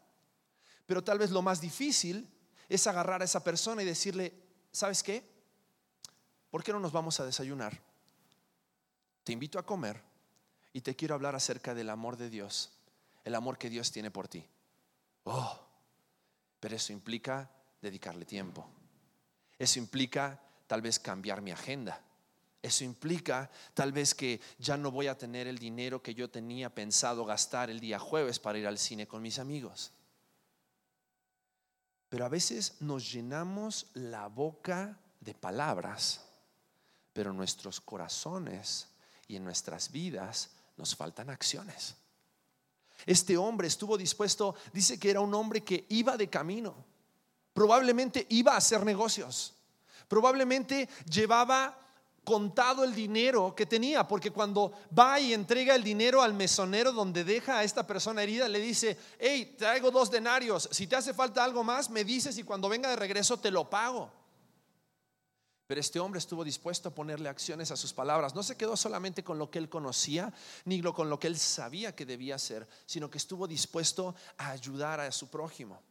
[0.84, 2.28] Pero tal vez lo más difícil
[2.68, 4.34] es agarrar a esa persona y decirle,
[4.72, 5.24] ¿sabes qué?
[6.50, 7.80] ¿Por qué no nos vamos a desayunar?
[9.22, 10.05] Te invito a comer
[10.76, 12.70] y te quiero hablar acerca del amor de Dios,
[13.24, 14.46] el amor que Dios tiene por ti.
[15.24, 15.58] Oh,
[16.60, 18.68] pero eso implica dedicarle tiempo.
[19.58, 21.98] Eso implica tal vez cambiar mi agenda.
[22.60, 26.68] Eso implica tal vez que ya no voy a tener el dinero que yo tenía
[26.68, 29.92] pensado gastar el día jueves para ir al cine con mis amigos.
[32.10, 36.26] Pero a veces nos llenamos la boca de palabras,
[37.14, 38.88] pero nuestros corazones
[39.26, 41.96] y en nuestras vidas nos faltan acciones.
[43.04, 46.74] Este hombre estuvo dispuesto, dice que era un hombre que iba de camino,
[47.52, 49.54] probablemente iba a hacer negocios,
[50.08, 51.78] probablemente llevaba
[52.24, 57.22] contado el dinero que tenía, porque cuando va y entrega el dinero al mesonero donde
[57.22, 61.44] deja a esta persona herida, le dice, hey, traigo dos denarios, si te hace falta
[61.44, 64.10] algo más, me dices y cuando venga de regreso te lo pago.
[65.66, 68.34] Pero este hombre estuvo dispuesto a ponerle acciones a sus palabras.
[68.34, 70.32] No se quedó solamente con lo que él conocía,
[70.64, 75.00] ni con lo que él sabía que debía hacer, sino que estuvo dispuesto a ayudar
[75.00, 75.82] a su prójimo.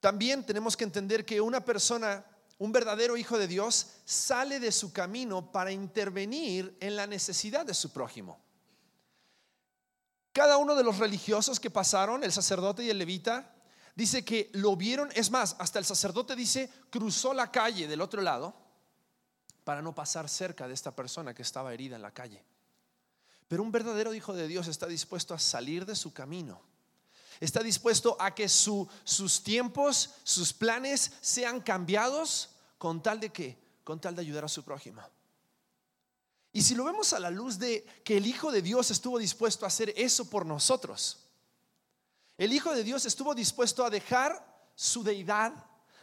[0.00, 2.26] También tenemos que entender que una persona,
[2.58, 7.72] un verdadero hijo de Dios, sale de su camino para intervenir en la necesidad de
[7.72, 8.38] su prójimo.
[10.34, 13.54] Cada uno de los religiosos que pasaron, el sacerdote y el levita,
[13.94, 18.20] dice que lo vieron, es más, hasta el sacerdote dice, cruzó la calle del otro
[18.20, 18.63] lado
[19.64, 22.44] para no pasar cerca de esta persona que estaba herida en la calle.
[23.48, 26.60] Pero un verdadero hijo de Dios está dispuesto a salir de su camino.
[27.40, 34.00] Está dispuesto a que sus tiempos, sus planes sean cambiados con tal de que, con
[34.00, 35.02] tal de ayudar a su prójimo.
[36.52, 39.64] Y si lo vemos a la luz de que el Hijo de Dios estuvo dispuesto
[39.64, 41.18] a hacer eso por nosotros,
[42.38, 45.52] el Hijo de Dios estuvo dispuesto a dejar su deidad,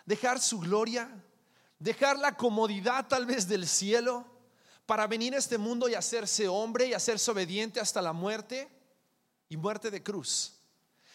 [0.06, 1.10] dejar su gloria,
[1.82, 4.26] dejar la comodidad tal vez del cielo
[4.86, 8.70] para venir a este mundo y hacerse hombre y hacerse obediente hasta la muerte
[9.50, 10.60] y muerte de cruz.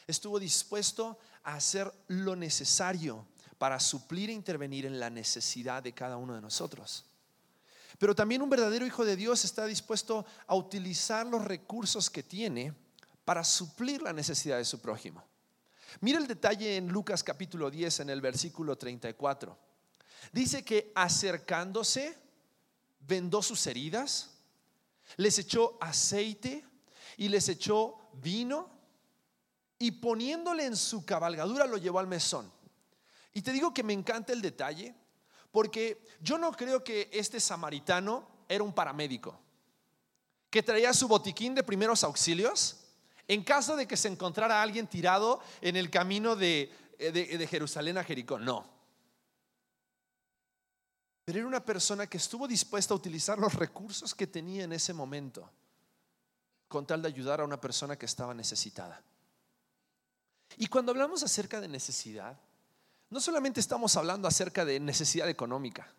[0.09, 3.27] Estuvo dispuesto a hacer lo necesario
[3.59, 7.05] para suplir e intervenir en la necesidad de cada uno de nosotros.
[7.99, 12.75] Pero también un verdadero hijo de Dios está dispuesto a utilizar los recursos que tiene
[13.25, 15.23] para suplir la necesidad de su prójimo.
[16.01, 19.66] Mira el detalle en Lucas capítulo 10 en el versículo 34.
[20.33, 22.19] Dice que acercándose,
[23.01, 24.31] vendó sus heridas,
[25.17, 26.65] les echó aceite
[27.17, 28.71] y les echó vino
[29.79, 32.51] y poniéndole en su cabalgadura lo llevó al mesón.
[33.33, 34.95] Y te digo que me encanta el detalle
[35.51, 39.39] porque yo no creo que este samaritano era un paramédico
[40.51, 42.79] que traía su botiquín de primeros auxilios
[43.29, 48.05] en caso de que se encontrara alguien tirado en el camino de, de Jerusalén a
[48.05, 48.39] Jericó.
[48.39, 48.76] No.
[51.27, 54.95] Pero era una persona que estuvo dispuesta a utilizar los recursos que tenía en ese
[54.95, 55.51] momento
[56.69, 59.03] con tal de ayudar a una persona que estaba necesitada.
[60.57, 62.39] Y cuando hablamos acerca de necesidad,
[63.11, 65.93] no solamente estamos hablando acerca de necesidad económica,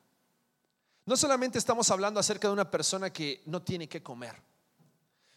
[1.06, 4.42] no solamente estamos hablando acerca de una persona que no tiene que comer,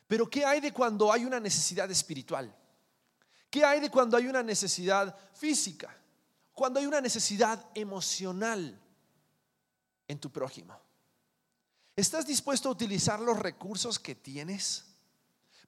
[0.07, 2.55] pero ¿qué hay de cuando hay una necesidad espiritual?
[3.51, 5.93] ¿Qué hay de cuando hay una necesidad física?
[6.53, 8.81] Cuando hay una necesidad emocional
[10.11, 10.77] en tu prójimo?
[11.95, 14.87] ¿Estás dispuesto a utilizar los recursos que tienes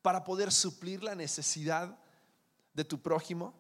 [0.03, 1.97] para poder suplir la necesidad
[2.75, 3.55] de tu prójimo?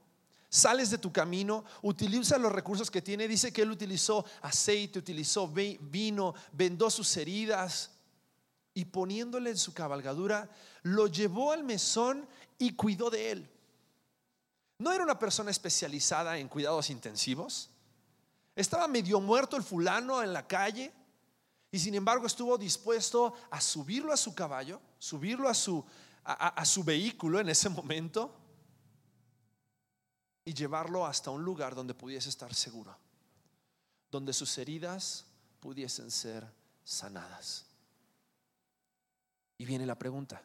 [0.48, 3.28] Sales de tu camino, utiliza los recursos que tiene.
[3.28, 7.90] Dice que él utilizó aceite, utilizó vino, vendó sus heridas
[8.74, 10.50] y poniéndole en su cabalgadura,
[10.82, 12.26] lo llevó al mesón
[12.58, 13.50] y cuidó de él.
[14.78, 17.71] No era una persona especializada en cuidados intensivos.
[18.54, 20.92] Estaba medio muerto el fulano en la calle
[21.70, 25.84] y sin embargo estuvo dispuesto a subirlo a su caballo, subirlo a su,
[26.84, 28.38] vehículo en ese momento
[30.44, 32.94] y llevarlo hasta un lugar donde pudiese estar seguro,
[34.10, 35.24] donde sus heridas
[35.60, 36.46] pudiesen ser
[36.84, 37.64] sanadas.
[39.56, 40.42] Y viene la pregunta,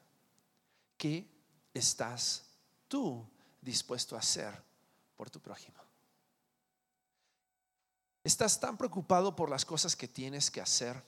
[0.97, 1.27] ¿qué
[1.73, 2.45] estás
[2.87, 3.27] tú
[3.59, 4.63] dispuesto a hacer
[5.17, 5.86] por tu prójimo?
[8.27, 11.01] Estás tan preocupado por las cosas que tienes que hacer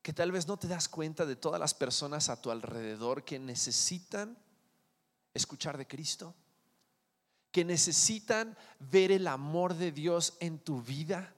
[0.00, 3.38] que tal vez no te das cuenta de todas las personas a tu alrededor que
[3.38, 4.34] necesitan
[5.34, 6.34] escuchar de Cristo,
[7.52, 11.34] que necesitan ver el amor de Dios en tu vida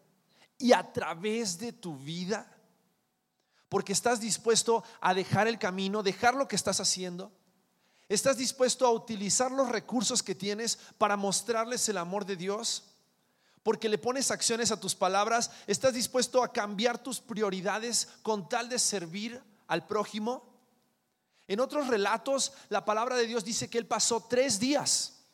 [0.56, 2.56] y a través de tu vida,
[3.68, 7.32] porque estás dispuesto a dejar el camino, dejar lo que estás haciendo.
[8.08, 12.95] ¿Estás dispuesto a utilizar los recursos que tienes para mostrarles el amor de Dios?
[13.66, 18.68] Porque le pones acciones a tus palabras, estás dispuesto a cambiar tus prioridades con tal
[18.68, 20.48] de servir al prójimo.
[21.48, 25.24] En otros relatos, la palabra de Dios dice que él pasó tres días,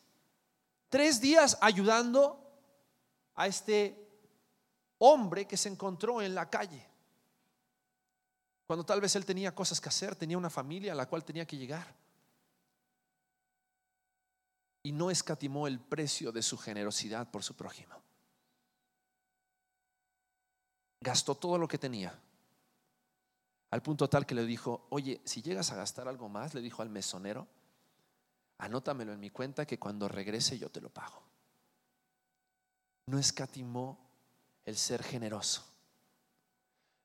[0.89, 2.43] tres días ayudando
[3.35, 4.03] a este
[4.97, 6.89] hombre que se encontró en la calle.
[8.65, 11.45] Cuando tal vez él tenía cosas que hacer, tenía una familia a la cual tenía
[11.45, 11.95] que llegar.
[14.81, 18.02] Y no escatimó el precio de su generosidad por su prójimo.
[21.03, 22.17] Gastó todo lo que tenía.
[23.71, 26.81] Al punto tal que le dijo, oye, si llegas a gastar algo más, le dijo
[26.81, 27.45] al mesonero,
[28.59, 31.21] anótamelo en mi cuenta que cuando regrese yo te lo pago.
[33.07, 33.99] No escatimó
[34.63, 35.65] el ser generoso.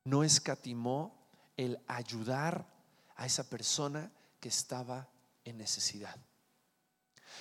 [0.04, 2.72] No escatimó el ayudar
[3.16, 5.08] a esa persona que estaba
[5.44, 6.16] en necesidad.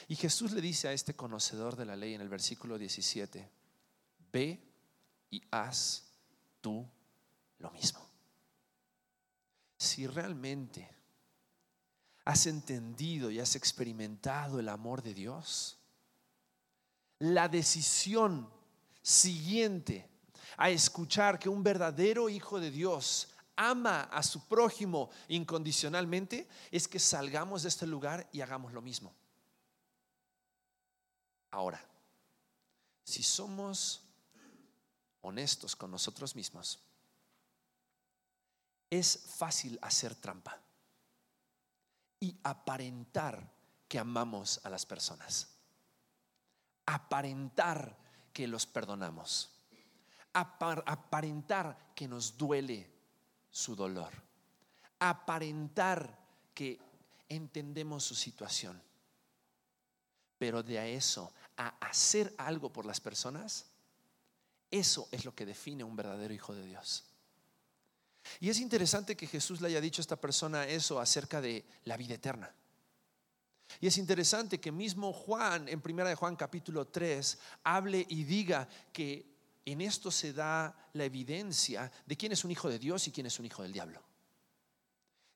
[0.07, 3.47] Y Jesús le dice a este conocedor de la ley en el versículo 17,
[4.31, 4.59] ve
[5.29, 6.06] y haz
[7.59, 8.05] lo mismo.
[9.77, 10.89] Si realmente
[12.25, 15.77] has entendido y has experimentado el amor de Dios,
[17.19, 18.49] la decisión
[19.01, 20.09] siguiente
[20.57, 26.99] a escuchar que un verdadero hijo de Dios ama a su prójimo incondicionalmente es que
[26.99, 29.13] salgamos de este lugar y hagamos lo mismo.
[31.51, 31.83] Ahora,
[33.03, 34.06] si somos
[35.21, 36.79] honestos con nosotros mismos,
[38.89, 40.61] es fácil hacer trampa
[42.19, 43.51] y aparentar
[43.87, 45.49] que amamos a las personas,
[46.85, 47.97] aparentar
[48.33, 49.51] que los perdonamos,
[50.33, 52.89] aparentar que nos duele
[53.49, 54.11] su dolor,
[54.99, 56.17] aparentar
[56.53, 56.79] que
[57.29, 58.81] entendemos su situación.
[60.37, 63.65] Pero de a eso, a hacer algo por las personas,
[64.69, 67.05] eso es lo que define un verdadero hijo de Dios.
[68.39, 71.97] Y es interesante que Jesús le haya dicho a esta persona eso acerca de la
[71.97, 72.53] vida eterna.
[73.79, 78.67] Y es interesante que mismo Juan, en primera de Juan capítulo 3, hable y diga
[78.91, 83.11] que en esto se da la evidencia de quién es un hijo de Dios y
[83.11, 84.01] quién es un hijo del diablo.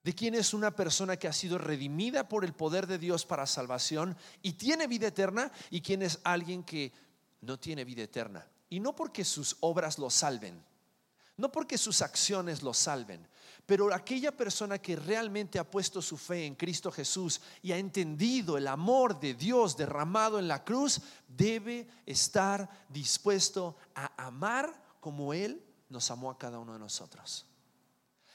[0.04, 3.46] De quién es una persona que ha sido redimida por el poder de Dios para
[3.46, 6.92] salvación y tiene vida eterna y quién es alguien que
[7.42, 8.48] no tiene vida eterna.
[8.72, 10.64] Y no porque sus obras lo salven,
[11.36, 13.28] no porque sus acciones lo salven,
[13.66, 18.58] pero aquella persona que realmente ha puesto su fe en Cristo Jesús y ha entendido
[18.58, 25.62] el amor de Dios derramado en la cruz, debe estar dispuesto a amar como Él
[25.90, 27.46] nos amó a cada uno de nosotros.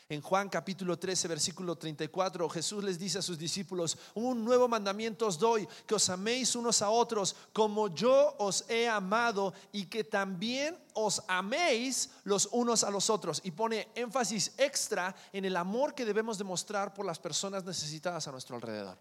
[0.09, 5.27] En Juan capítulo 13, versículo 34, Jesús les dice a sus discípulos, un nuevo mandamiento
[5.27, 10.05] os doy, que os améis unos a otros como yo os he amado y que
[10.05, 13.40] también os améis los unos a los otros.
[13.42, 18.31] Y pone énfasis extra en el amor que debemos demostrar por las personas necesitadas a
[18.31, 18.97] nuestro alrededor.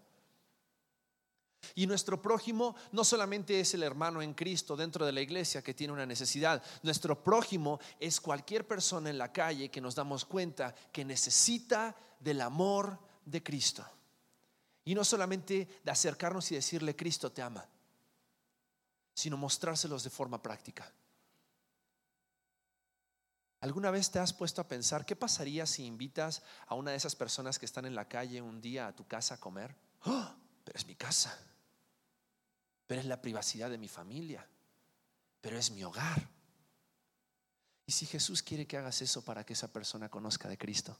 [1.74, 5.74] Y nuestro prójimo no solamente es el hermano en Cristo dentro de la iglesia que
[5.74, 10.74] tiene una necesidad, nuestro prójimo es cualquier persona en la calle que nos damos cuenta
[10.92, 13.84] que necesita del amor de Cristo.
[14.84, 17.68] Y no solamente de acercarnos y decirle, Cristo te ama,
[19.14, 20.92] sino mostrárselos de forma práctica.
[23.60, 27.16] ¿Alguna vez te has puesto a pensar qué pasaría si invitas a una de esas
[27.16, 29.74] personas que están en la calle un día a tu casa a comer?
[30.04, 30.45] ¡Oh!
[30.66, 31.34] Pero es mi casa
[32.86, 34.46] pero es la privacidad de mi familia,
[35.40, 36.28] pero es mi hogar.
[37.84, 40.96] ¿Y si Jesús quiere que hagas eso para que esa persona conozca de Cristo?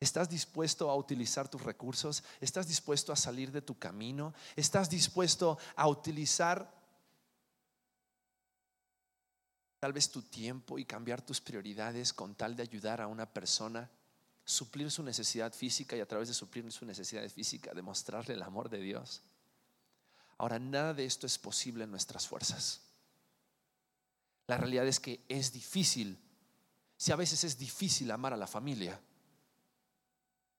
[0.00, 2.22] ¿Estás dispuesto a utilizar tus recursos?
[2.40, 4.34] ¿Estás dispuesto a salir de tu camino?
[4.56, 6.70] ¿Estás dispuesto a utilizar
[9.78, 13.90] tal vez tu tiempo y cambiar tus prioridades con tal de ayudar a una persona,
[14.44, 18.68] suplir su necesidad física y a través de suplir su necesidad física demostrarle el amor
[18.68, 19.22] de Dios?
[20.38, 22.80] Ahora, nada de esto es posible en nuestras fuerzas.
[24.46, 26.18] La realidad es que es difícil,
[26.96, 29.00] si a veces es difícil amar a la familia,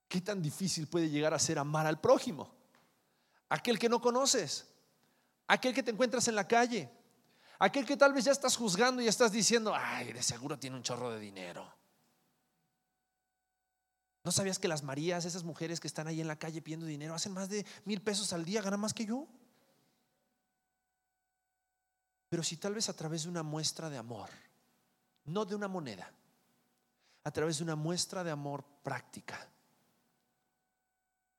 [0.08, 2.52] ¿qué tan difícil puede llegar a ser amar al prójimo?
[3.48, 4.66] Aquel que no conoces,
[5.46, 6.90] aquel que te encuentras en la calle,
[7.58, 10.82] aquel que tal vez ya estás juzgando y estás diciendo, ay, de seguro tiene un
[10.82, 11.72] chorro de dinero.
[14.26, 17.14] ¿No sabías que las Marías, esas mujeres que están ahí en la calle pidiendo dinero,
[17.14, 19.28] hacen más de mil pesos al día, ganan más que yo?
[22.28, 24.28] Pero si tal vez a través de una muestra de amor,
[25.26, 26.10] no de una moneda,
[27.22, 29.48] a través de una muestra de amor práctica,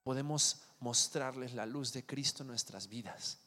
[0.01, 3.37] podemos mostrarles la luz de Cristo en nuestras vidas.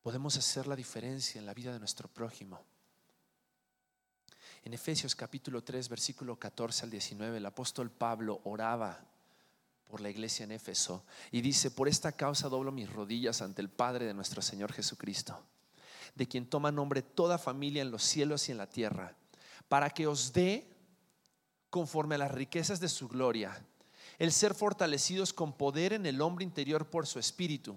[0.00, 2.64] podemos hacer la diferencia en la vida de nuestro prójimo.
[4.64, 9.04] En Efesios capítulo 3, versículo 14 al 19, el apóstol Pablo oraba
[9.88, 13.68] por la iglesia en Éfeso y dice, por esta causa doblo mis rodillas ante el
[13.68, 15.44] Padre de nuestro Señor Jesucristo,
[16.14, 19.16] de quien toma nombre toda familia en los cielos y en la tierra,
[19.68, 20.68] para que os dé,
[21.68, 23.66] conforme a las riquezas de su gloria,
[24.20, 27.76] el ser fortalecidos con poder en el hombre interior por su espíritu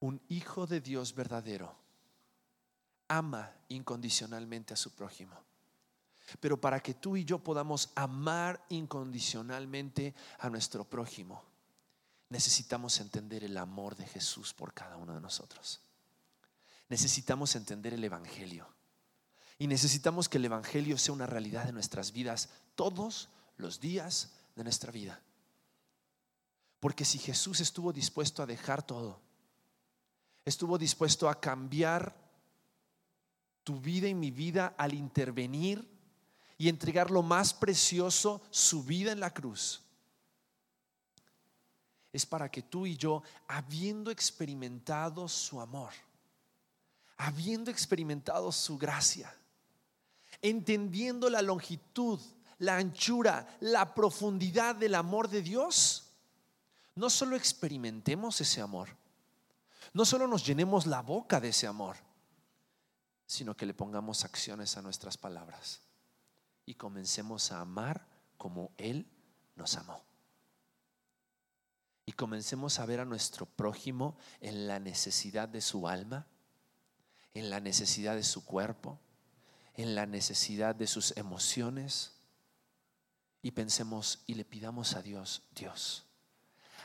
[0.00, 1.74] un hijo de Dios verdadero
[3.08, 5.36] ama incondicionalmente a su prójimo.
[6.40, 11.42] Pero para que tú y yo podamos amar incondicionalmente a nuestro prójimo,
[12.30, 15.80] necesitamos entender el amor de Jesús por cada uno de nosotros.
[16.88, 18.66] Necesitamos entender el Evangelio.
[19.58, 24.64] Y necesitamos que el Evangelio sea una realidad de nuestras vidas todos los días de
[24.64, 25.20] nuestra vida.
[26.80, 29.20] Porque si Jesús estuvo dispuesto a dejar todo,
[30.44, 32.14] estuvo dispuesto a cambiar
[33.62, 35.88] tu vida y mi vida al intervenir
[36.58, 39.82] y entregar lo más precioso, su vida en la cruz.
[42.12, 45.92] Es para que tú y yo, habiendo experimentado su amor,
[47.16, 49.34] habiendo experimentado su gracia,
[50.40, 52.20] entendiendo la longitud,
[52.58, 56.10] la anchura, la profundidad del amor de Dios,
[56.94, 58.88] no solo experimentemos ese amor,
[59.92, 61.96] no solo nos llenemos la boca de ese amor,
[63.26, 65.82] sino que le pongamos acciones a nuestras palabras
[66.66, 68.06] y comencemos a amar
[68.36, 69.06] como Él
[69.56, 70.04] nos amó.
[72.06, 76.26] Y comencemos a ver a nuestro prójimo en la necesidad de su alma,
[77.32, 78.98] en la necesidad de su cuerpo,
[79.74, 82.12] en la necesidad de sus emociones.
[83.42, 86.04] Y pensemos y le pidamos a Dios, Dios,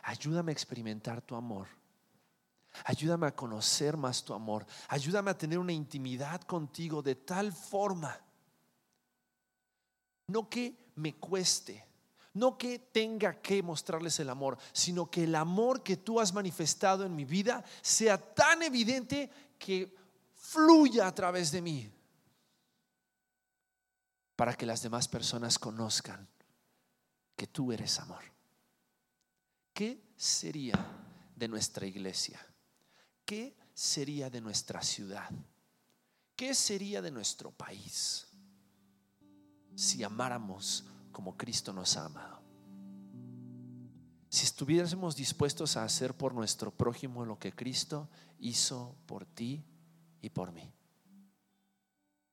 [0.04, 1.79] ayúdame a experimentar tu amor
[2.86, 4.66] Ayúdame a conocer más tu amor.
[4.88, 8.20] Ayúdame a tener una intimidad contigo de tal forma,
[10.28, 11.86] no que me cueste,
[12.34, 17.06] no que tenga que mostrarles el amor, sino que el amor que tú has manifestado
[17.06, 19.96] en mi vida sea tan evidente que
[20.36, 21.92] fluya a través de mí,
[24.36, 26.28] para que las demás personas conozcan
[27.36, 28.24] que tú eres amor.
[29.74, 30.76] ¿Qué sería
[31.36, 32.40] de nuestra iglesia?
[33.30, 35.30] ¿Qué sería de nuestra ciudad?
[36.36, 38.26] ¿Qué sería de nuestro país
[39.76, 42.42] si amáramos como Cristo nos ha amado?
[44.30, 48.10] Si estuviésemos dispuestos a hacer por nuestro prójimo lo que Cristo
[48.40, 49.64] hizo por ti
[50.24, 50.74] y por mí.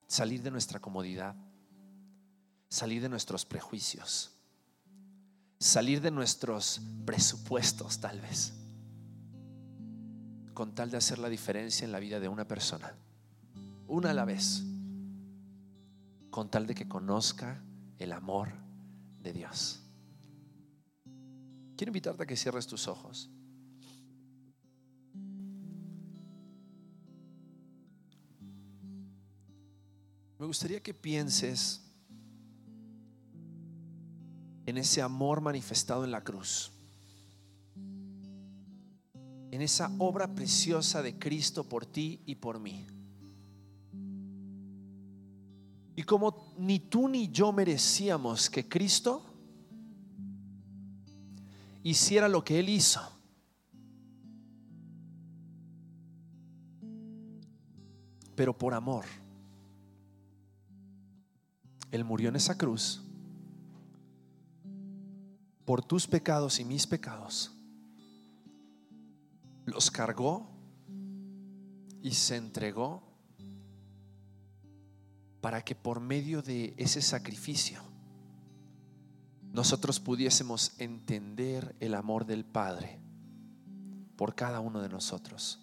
[0.07, 1.37] Salir de nuestra comodidad,
[2.71, 4.33] salir de nuestros prejuicios,
[5.59, 8.55] salir de nuestros presupuestos tal vez
[10.57, 12.97] con tal de hacer la diferencia en la vida de una persona,
[13.87, 14.63] una a la vez,
[16.31, 17.63] con tal de que conozca
[17.99, 18.49] el amor
[19.21, 19.83] de Dios.
[21.77, 23.29] Quiero invitarte a que cierres tus ojos.
[30.39, 31.83] Me gustaría que pienses
[34.65, 36.73] en ese amor manifestado en la cruz
[39.51, 42.87] en esa obra preciosa de Cristo por ti y por mí.
[45.95, 49.25] Y como ni tú ni yo merecíamos que Cristo
[51.83, 53.01] hiciera lo que Él hizo,
[58.35, 59.07] pero por amor,
[61.91, 63.03] Él murió en esa cruz
[65.65, 67.56] por tus pecados y mis pecados
[69.67, 70.49] los cargó
[72.01, 73.03] y se entregó
[75.41, 77.83] para que por medio de ese sacrificio
[79.53, 83.01] nosotros pudiésemos entender el amor del Padre
[84.17, 85.61] por cada uno de nosotros.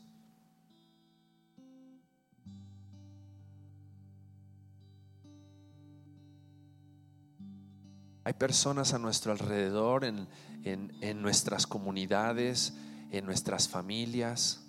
[8.25, 10.27] Hay personas a nuestro alrededor, en,
[10.63, 12.73] en nuestras comunidades,
[13.13, 14.65] en nuestras familias,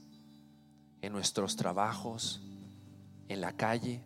[1.01, 2.43] en nuestros trabajos,
[3.27, 4.05] en la calle,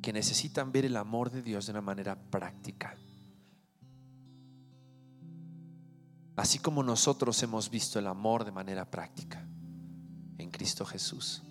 [0.00, 2.96] que necesitan ver el amor de Dios de una manera práctica.
[6.36, 9.44] Así como nosotros hemos visto el amor de manera práctica
[10.38, 11.42] en Cristo Jesús.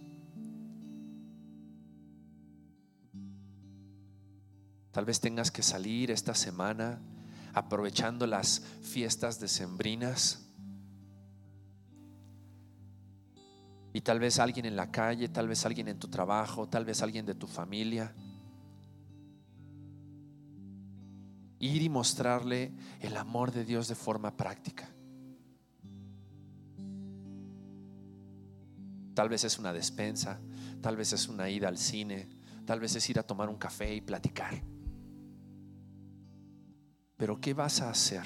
[4.94, 7.02] Tal vez tengas que salir esta semana
[7.54, 10.45] aprovechando las fiestas decembrinas.
[13.96, 17.02] Y tal vez alguien en la calle, tal vez alguien en tu trabajo, tal vez
[17.02, 18.14] alguien de tu familia.
[21.60, 24.90] Ir y mostrarle el amor de Dios de forma práctica.
[29.14, 30.42] Tal vez es una despensa,
[30.82, 32.28] tal vez es una ida al cine,
[32.66, 34.62] tal vez es ir a tomar un café y platicar.
[37.16, 38.26] Pero ¿qué vas a hacer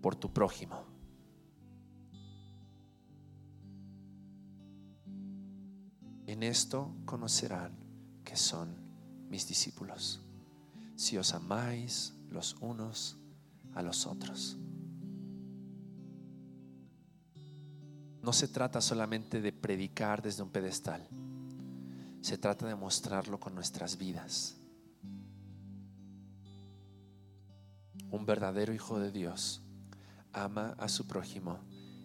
[0.00, 0.89] por tu prójimo?
[6.40, 7.76] En esto conocerán
[8.24, 8.74] que son
[9.28, 10.22] mis discípulos,
[10.96, 13.18] si os amáis los unos
[13.74, 14.56] a los otros.
[18.22, 21.06] No se trata solamente de predicar desde un pedestal,
[22.22, 24.56] se trata de mostrarlo con nuestras vidas.
[28.10, 29.60] Un verdadero hijo de Dios
[30.32, 31.58] ama a su prójimo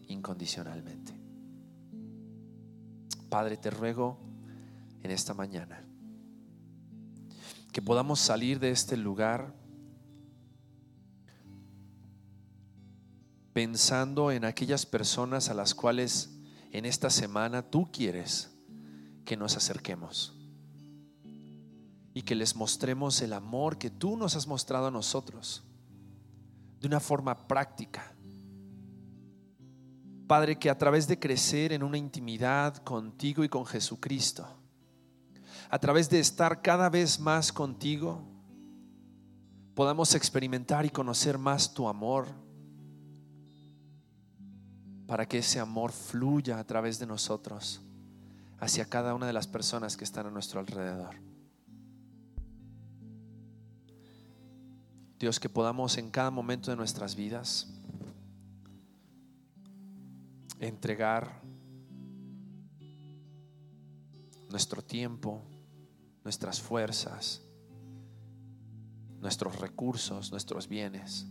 [0.10, 1.25] incondicionalmente.
[3.36, 4.18] Padre, te ruego
[5.04, 5.86] en esta mañana
[7.74, 9.54] que podamos salir de este lugar
[13.52, 16.30] pensando en aquellas personas a las cuales
[16.72, 18.56] en esta semana tú quieres
[19.26, 20.34] que nos acerquemos
[22.14, 25.62] y que les mostremos el amor que tú nos has mostrado a nosotros
[26.80, 28.15] de una forma práctica.
[30.28, 34.48] Padre, que a través de crecer en una intimidad contigo y con Jesucristo,
[35.70, 38.24] a través de estar cada vez más contigo,
[39.76, 42.28] podamos experimentar y conocer más tu amor,
[45.06, 47.82] para que ese amor fluya a través de nosotros
[48.60, 51.16] hacia cada una de las personas que están a nuestro alrededor.
[55.20, 57.68] Dios, que podamos en cada momento de nuestras vidas
[60.68, 61.42] entregar
[64.50, 65.42] nuestro tiempo,
[66.24, 67.42] nuestras fuerzas,
[69.20, 71.28] nuestros recursos, nuestros bienes,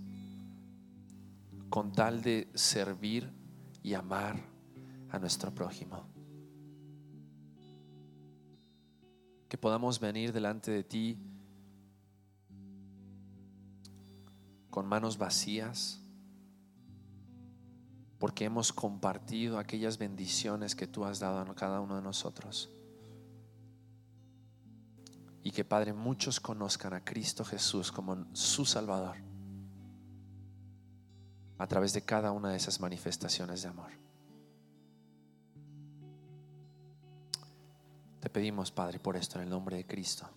[1.70, 3.32] con tal de servir
[3.82, 4.36] y amar
[5.10, 6.06] a nuestro prójimo.
[9.48, 11.18] Que podamos venir delante de ti
[14.70, 16.03] con manos vacías,
[18.18, 22.70] porque hemos compartido aquellas bendiciones que tú has dado a cada uno de nosotros.
[25.42, 29.16] Y que Padre, muchos conozcan a Cristo Jesús como su Salvador
[31.58, 33.92] a través de cada una de esas manifestaciones de amor.
[38.20, 40.28] Te pedimos, Padre, por esto en el nombre de Cristo.